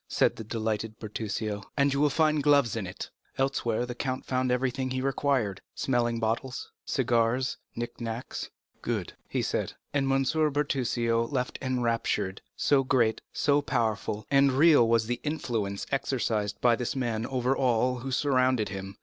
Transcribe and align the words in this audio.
said 0.07 0.35
the 0.35 0.43
delighted 0.43 0.97
Bertuccio, 0.97 1.61
"and 1.77 1.93
you 1.93 1.99
will 1.99 2.09
find 2.09 2.41
gloves 2.41 2.75
in 2.75 2.87
it." 2.87 3.11
Elsewhere 3.37 3.85
the 3.85 3.93
count 3.93 4.25
found 4.25 4.51
everything 4.51 4.89
he 4.89 4.99
required—smelling 4.99 6.19
bottles, 6.19 6.71
cigars, 6.85 7.57
knick 7.75 8.01
knacks. 8.01 8.49
30207m 8.81 8.81
"Good," 8.81 9.13
he 9.29 9.41
said; 9.43 9.73
and 9.93 10.11
M. 10.11 10.23
Bertuccio 10.23 11.27
left 11.31 11.59
enraptured, 11.61 12.41
so 12.57 12.83
great, 12.83 13.21
so 13.31 13.61
powerful, 13.61 14.25
and 14.31 14.53
real 14.53 14.87
was 14.87 15.05
the 15.05 15.21
influence 15.23 15.85
exercised 15.91 16.59
by 16.61 16.75
this 16.75 16.95
man 16.95 17.27
over 17.27 17.55
all 17.55 17.99
who 17.99 18.09
surrounded 18.09 18.69
him. 18.69 18.97